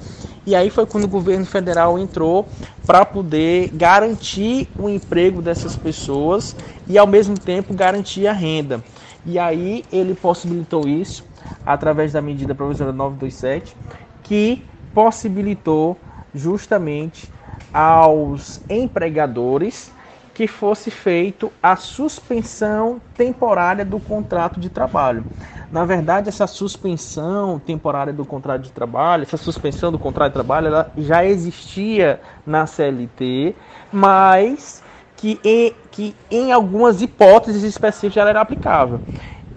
E 0.46 0.56
aí 0.56 0.70
foi 0.70 0.86
quando 0.86 1.04
o 1.04 1.08
governo 1.08 1.46
federal 1.46 1.98
entrou 1.98 2.48
para 2.86 3.04
poder 3.04 3.70
garantir 3.72 4.68
o 4.76 4.88
emprego 4.88 5.40
dessas 5.40 5.76
pessoas 5.76 6.56
e 6.88 6.98
ao 6.98 7.06
mesmo 7.06 7.38
tempo 7.38 7.74
garantir 7.74 8.26
a 8.26 8.32
renda. 8.32 8.82
E 9.24 9.38
aí 9.38 9.84
ele 9.92 10.14
possibilitou 10.14 10.88
isso 10.88 11.24
através 11.64 12.12
da 12.12 12.20
medida 12.20 12.54
provisória 12.54 12.92
927, 12.92 13.76
que 14.24 14.64
possibilitou 14.92 15.96
justamente 16.34 17.30
aos 17.72 18.60
empregadores 18.68 19.92
que 20.34 20.46
fosse 20.46 20.90
feito 20.90 21.52
a 21.62 21.76
suspensão 21.76 23.00
temporária 23.14 23.84
do 23.84 24.00
contrato 24.00 24.58
de 24.58 24.68
trabalho. 24.68 25.24
Na 25.70 25.84
verdade, 25.84 26.28
essa 26.28 26.46
suspensão 26.46 27.58
temporária 27.58 28.12
do 28.12 28.24
contrato 28.24 28.62
de 28.62 28.70
trabalho, 28.70 29.22
essa 29.22 29.38
suspensão 29.38 29.90
do 29.90 29.98
contrato 29.98 30.30
de 30.30 30.34
trabalho, 30.34 30.66
ela 30.66 30.92
já 30.96 31.24
existia 31.24 32.20
na 32.44 32.66
CLT, 32.66 33.54
mas 33.90 34.82
que 35.16 35.40
em, 35.42 35.74
que 35.90 36.14
em 36.30 36.52
algumas 36.52 37.00
hipóteses 37.00 37.62
específicas 37.62 38.20
ela 38.20 38.30
era 38.30 38.40
aplicável. 38.40 39.00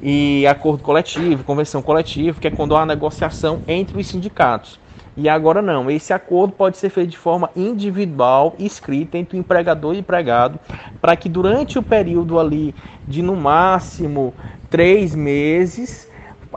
E 0.02 0.46
acordo 0.48 0.84
coletivo, 0.84 1.44
convenção 1.44 1.82
coletiva, 1.82 2.40
que 2.40 2.48
é 2.48 2.52
quando 2.52 2.76
há 2.76 2.86
negociação 2.86 3.60
entre 3.68 3.98
os 3.98 4.08
sindicatos. 4.08 4.80
E 5.18 5.30
agora 5.30 5.62
não, 5.62 5.90
esse 5.90 6.12
acordo 6.12 6.54
pode 6.54 6.78
ser 6.78 6.90
feito 6.90 7.12
de 7.12 7.18
forma 7.18 7.50
individual, 7.56 8.54
escrita 8.60 9.18
entre 9.18 9.38
o 9.38 9.40
empregador 9.40 9.96
e 9.96 10.00
empregado, 10.00 10.60
para 11.00 11.16
que 11.16 11.30
durante 11.30 11.80
o 11.80 11.84
período 11.84 12.38
ali 12.38 12.76
de 13.08 13.22
no 13.22 13.36
máximo 13.36 14.34
três 14.70 15.16
meses 15.16 16.12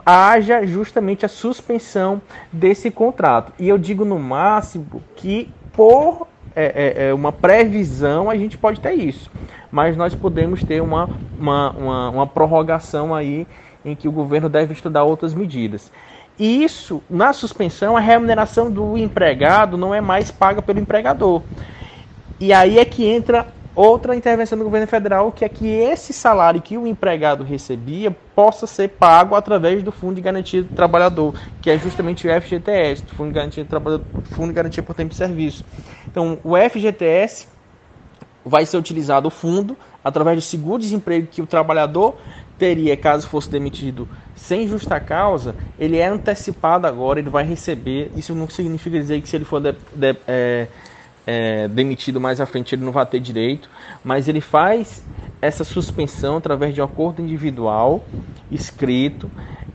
haja 0.05 0.65
justamente 0.65 1.25
a 1.25 1.29
suspensão 1.29 2.21
desse 2.51 2.91
contrato. 2.91 3.53
E 3.57 3.69
eu 3.69 3.77
digo 3.77 4.03
no 4.03 4.19
máximo 4.19 5.01
que 5.15 5.49
por 5.71 6.27
é, 6.53 7.05
é, 7.05 7.09
é 7.09 7.13
uma 7.13 7.31
previsão 7.31 8.29
a 8.29 8.35
gente 8.35 8.57
pode 8.57 8.81
ter 8.81 8.93
isso, 8.93 9.31
mas 9.71 9.95
nós 9.95 10.13
podemos 10.15 10.63
ter 10.65 10.81
uma, 10.81 11.09
uma, 11.37 11.71
uma, 11.71 12.09
uma 12.09 12.27
prorrogação 12.27 13.15
aí 13.15 13.47
em 13.85 13.95
que 13.95 14.07
o 14.07 14.11
governo 14.11 14.49
deve 14.49 14.73
estudar 14.73 15.03
outras 15.05 15.33
medidas. 15.33 15.89
E 16.39 16.63
isso, 16.63 17.03
na 17.09 17.33
suspensão, 17.33 17.97
a 17.97 17.99
remuneração 17.99 18.71
do 18.71 18.97
empregado 18.97 19.77
não 19.77 19.93
é 19.93 19.99
mais 19.99 20.31
paga 20.31 20.61
pelo 20.61 20.79
empregador. 20.79 21.43
E 22.39 22.53
aí 22.53 22.79
é 22.79 22.85
que 22.85 23.05
entra 23.05 23.45
outra 23.75 24.15
intervenção 24.15 24.57
do 24.57 24.63
governo 24.63 24.87
federal, 24.87 25.31
que 25.31 25.43
é 25.43 25.49
que 25.49 25.67
esse 25.67 26.13
salário 26.13 26.61
que 26.61 26.77
o 26.77 26.87
empregado 26.87 27.43
recebia 27.43 28.09
possa 28.33 28.65
ser 28.65 28.89
pago 28.89 29.35
através 29.35 29.83
do 29.83 29.91
Fundo 29.91 30.15
de 30.15 30.21
Garantia 30.21 30.63
do 30.63 30.69
Trabalhador, 30.69 31.33
que 31.61 31.69
é 31.69 31.77
justamente 31.77 32.25
o 32.25 32.41
FGTS, 32.41 33.03
Fundo 33.17 33.29
de 33.29 33.35
Garantia, 33.35 33.63
do 33.63 33.67
Trabalhador, 33.67 34.05
Fundo 34.31 34.47
de 34.47 34.53
Garantia 34.53 34.83
por 34.83 34.95
Tempo 34.95 35.09
de 35.09 35.15
Serviço. 35.17 35.65
Então, 36.07 36.39
o 36.43 36.55
FGTS 36.55 37.47
vai 38.45 38.65
ser 38.65 38.77
utilizado 38.77 39.27
o 39.27 39.31
fundo 39.31 39.77
através 40.03 40.37
do 40.37 40.41
seguro-desemprego 40.41 41.27
que 41.27 41.41
o 41.41 41.45
trabalhador 41.45 42.15
teria 42.57 42.95
caso 42.97 43.27
fosse 43.27 43.49
demitido 43.49 44.07
sem 44.39 44.67
justa 44.67 44.99
causa, 44.99 45.53
ele 45.77 45.97
é 45.97 46.07
antecipado 46.07 46.87
agora, 46.87 47.19
ele 47.19 47.29
vai 47.29 47.43
receber. 47.43 48.11
Isso 48.15 48.33
não 48.33 48.49
significa 48.49 48.97
dizer 48.97 49.21
que 49.21 49.29
se 49.29 49.35
ele 49.35 49.45
for 49.45 49.61
de, 49.61 49.73
de, 49.93 50.15
é, 50.27 50.67
é, 51.27 51.67
demitido 51.67 52.19
mais 52.19 52.41
à 52.41 52.45
frente, 52.45 52.73
ele 52.73 52.83
não 52.83 52.91
vai 52.91 53.05
ter 53.05 53.19
direito, 53.19 53.69
mas 54.03 54.27
ele 54.27 54.41
faz 54.41 55.03
essa 55.41 55.63
suspensão 55.63 56.37
através 56.37 56.73
de 56.73 56.81
um 56.81 56.85
acordo 56.85 57.21
individual 57.21 58.03
escrito. 58.49 59.29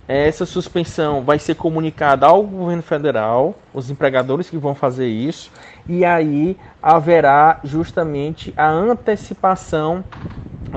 Essa 0.09 0.45
suspensão 0.45 1.23
vai 1.23 1.39
ser 1.39 1.55
comunicada 1.55 2.27
ao 2.27 2.43
governo 2.43 2.83
federal, 2.83 3.55
os 3.73 3.91
empregadores 3.91 4.51
que 4.51 4.59
vão 4.59 4.75
fazer 4.75 5.09
isso, 5.09 5.51
e 5.89 6.05
aí 6.05 6.57
haverá 6.83 7.61
justamente 7.65 8.53
a 8.57 8.69
antecipação 8.69 10.05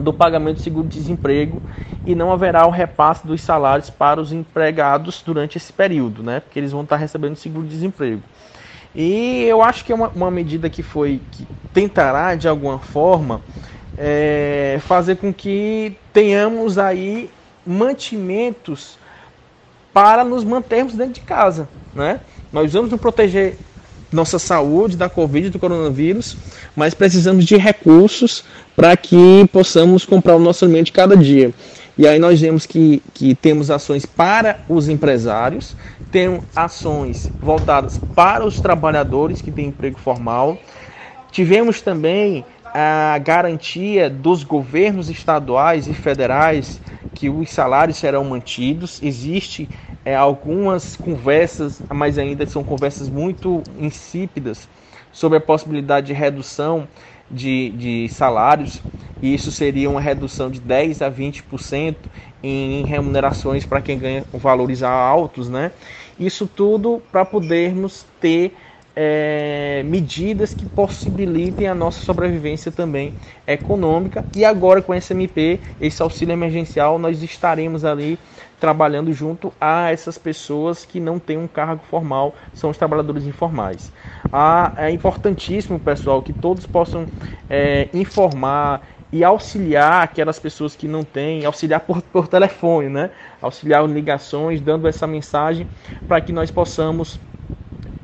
do 0.01 0.13
pagamento 0.13 0.57
do 0.57 0.61
seguro-desemprego 0.61 1.61
e 2.05 2.15
não 2.15 2.31
haverá 2.31 2.65
o 2.65 2.69
repasse 2.69 3.25
dos 3.25 3.41
salários 3.41 3.89
para 3.89 4.21
os 4.21 4.31
empregados 4.31 5.21
durante 5.25 5.57
esse 5.57 5.73
período, 5.73 6.23
né? 6.23 6.39
Porque 6.39 6.59
eles 6.59 6.71
vão 6.71 6.83
estar 6.83 6.95
recebendo 6.95 7.35
seguro-desemprego. 7.35 8.21
E 8.95 9.43
eu 9.43 9.61
acho 9.61 9.83
que 9.85 9.91
é 9.91 9.95
uma, 9.95 10.07
uma 10.09 10.31
medida 10.31 10.69
que 10.69 10.81
foi 10.81 11.21
que 11.31 11.47
tentará 11.73 12.35
de 12.35 12.47
alguma 12.47 12.79
forma 12.79 13.41
é, 13.97 14.79
fazer 14.81 15.17
com 15.17 15.33
que 15.33 15.97
tenhamos 16.13 16.77
aí 16.77 17.29
mantimentos 17.65 18.97
para 19.93 20.23
nos 20.23 20.43
mantermos 20.43 20.93
dentro 20.93 21.13
de 21.13 21.21
casa, 21.21 21.67
né? 21.93 22.21
Nós 22.51 22.71
vamos 22.71 22.91
nos 22.91 23.01
proteger 23.01 23.57
nossa 24.11 24.39
saúde 24.39 24.95
da 24.95 25.09
Covid, 25.09 25.49
do 25.49 25.59
coronavírus, 25.59 26.37
mas 26.75 26.93
precisamos 26.93 27.45
de 27.45 27.57
recursos 27.57 28.43
para 28.75 28.95
que 28.95 29.47
possamos 29.51 30.05
comprar 30.05 30.35
o 30.35 30.39
nosso 30.39 30.65
alimento 30.65 30.93
cada 30.93 31.15
dia. 31.15 31.53
E 31.97 32.07
aí 32.07 32.19
nós 32.19 32.39
vemos 32.39 32.65
que, 32.65 33.01
que 33.13 33.33
temos 33.33 33.71
ações 33.71 34.05
para 34.05 34.59
os 34.69 34.87
empresários, 34.87 35.75
temos 36.11 36.43
ações 36.55 37.29
voltadas 37.41 37.99
para 38.15 38.45
os 38.45 38.61
trabalhadores 38.61 39.41
que 39.41 39.51
têm 39.51 39.67
emprego 39.67 39.99
formal. 39.99 40.57
Tivemos 41.31 41.81
também 41.81 42.45
a 42.73 43.17
garantia 43.19 44.09
dos 44.09 44.43
governos 44.43 45.09
estaduais 45.09 45.87
e 45.87 45.93
federais 45.93 46.81
que 47.13 47.29
os 47.29 47.49
salários 47.49 47.97
serão 47.97 48.23
mantidos. 48.23 49.01
Existe 49.01 49.69
é, 50.05 50.15
algumas 50.15 50.95
conversas, 50.95 51.83
mas 51.91 52.17
ainda 52.17 52.45
são 52.45 52.63
conversas 52.63 53.09
muito 53.09 53.63
insípidas 53.77 54.69
sobre 55.11 55.37
a 55.37 55.41
possibilidade 55.41 56.07
de 56.07 56.13
redução 56.13 56.87
de, 57.29 57.69
de 57.71 58.09
salários, 58.09 58.81
e 59.21 59.33
isso 59.33 59.51
seria 59.51 59.89
uma 59.89 59.99
redução 59.99 60.49
de 60.49 60.59
10 60.59 61.01
a 61.01 61.09
20% 61.09 61.97
em 62.41 62.83
remunerações 62.83 63.65
para 63.65 63.81
quem 63.81 63.97
ganha 63.97 64.25
valores 64.31 64.83
altos, 64.83 65.49
né? 65.49 65.71
Isso 66.19 66.47
tudo 66.47 67.01
para 67.11 67.25
podermos 67.25 68.05
ter 68.21 68.55
é, 68.99 69.83
medidas 69.85 70.55
que 70.55 70.65
possibilitem 70.65 71.67
a 71.67 71.75
nossa 71.75 71.99
sobrevivência 72.01 72.71
também 72.71 73.13
econômica. 73.45 74.25
E 74.35 74.43
agora 74.43 74.81
com 74.81 74.91
esse 74.91 75.13
MP, 75.13 75.59
esse 75.79 76.01
auxílio 76.01 76.33
emergencial, 76.33 76.97
nós 76.97 77.21
estaremos 77.21 77.85
ali 77.85 78.17
trabalhando 78.59 79.13
junto 79.13 79.53
a 79.61 79.91
essas 79.91 80.17
pessoas 80.17 80.83
que 80.83 80.99
não 80.99 81.19
têm 81.19 81.37
um 81.37 81.47
cargo 81.47 81.83
formal, 81.87 82.33
são 82.55 82.71
os 82.71 82.77
trabalhadores 82.77 83.23
informais. 83.25 83.91
Ah, 84.33 84.73
é 84.75 84.89
importantíssimo, 84.89 85.79
pessoal, 85.79 86.23
que 86.23 86.33
todos 86.33 86.65
possam 86.65 87.07
é, 87.47 87.87
informar 87.93 88.81
e 89.11 89.23
auxiliar 89.23 90.03
aquelas 90.03 90.39
pessoas 90.39 90.75
que 90.75 90.87
não 90.87 91.03
têm, 91.03 91.45
auxiliar 91.45 91.81
por, 91.81 92.01
por 92.01 92.27
telefone, 92.27 92.89
né? 92.89 93.11
Auxiliar 93.39 93.87
ligações, 93.87 94.59
dando 94.59 94.87
essa 94.87 95.05
mensagem 95.05 95.67
para 96.07 96.19
que 96.19 96.33
nós 96.33 96.49
possamos 96.49 97.19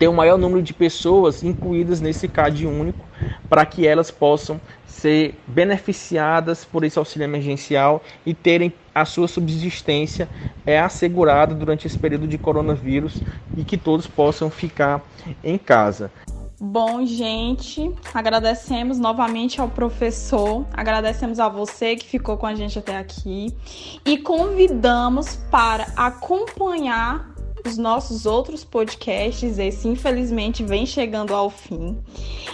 ter 0.03 0.10
o 0.10 0.13
maior 0.13 0.38
número 0.38 0.62
de 0.62 0.74
pessoas 0.74 1.43
incluídas 1.43 2.01
nesse 2.01 2.27
CAD 2.27 2.67
único, 2.67 3.05
para 3.48 3.65
que 3.65 3.88
elas 3.88 4.12
possam 4.12 4.60
ser 4.86 5.33
beneficiadas 5.48 6.65
por 6.65 6.83
esse 6.83 7.00
auxílio 7.00 7.23
emergencial 7.23 8.04
e 8.25 8.34
terem 8.34 8.73
a 8.93 9.06
sua 9.06 9.30
subsistência 9.30 10.28
é 10.65 10.78
assegurada 10.78 11.56
durante 11.56 11.88
esse 11.88 11.97
período 11.97 12.28
de 12.28 12.38
coronavírus 12.38 13.21
e 13.56 13.63
que 13.63 13.78
todos 13.78 14.06
possam 14.06 14.49
ficar 14.49 15.01
em 15.41 15.58
casa. 15.58 16.12
Bom, 16.60 17.06
gente, 17.06 17.89
agradecemos 18.13 18.99
novamente 18.99 19.62
ao 19.62 19.69
professor, 19.69 20.65
agradecemos 20.73 21.39
a 21.39 21.47
você 21.47 21.95
que 21.95 22.06
ficou 22.06 22.38
com 22.38 22.45
a 22.45 22.56
gente 22.56 22.78
até 22.78 22.97
aqui 22.97 23.56
e 24.06 24.17
convidamos 24.17 25.38
para 25.49 25.88
acompanhar 25.95 27.33
os 27.65 27.78
nossos 27.78 28.26
outros 28.26 28.63
podcasts. 28.63 29.58
Esse, 29.58 29.88
infelizmente, 29.88 30.63
vem 30.63 30.86
chegando 30.86 31.34
ao 31.34 31.49
fim. 31.49 31.97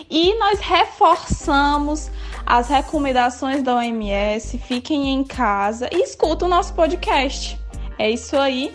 E 0.10 0.38
nós 0.40 0.60
reforçamos 0.60 2.10
as 2.46 2.68
recomendações 2.68 3.64
da 3.64 3.76
OMS. 3.76 4.58
Fiquem 4.60 5.10
em 5.14 5.24
casa 5.24 5.90
e 5.92 6.04
escutem 6.04 6.48
o 6.48 6.52
nosso 6.52 6.74
podcast. 6.74 7.60
É 7.98 8.10
isso 8.10 8.38
aí. 8.38 8.74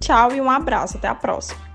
Tchau 0.00 0.32
e 0.32 0.40
um 0.40 0.50
abraço. 0.50 0.96
Até 0.96 1.08
a 1.08 1.14
próxima. 1.14 1.65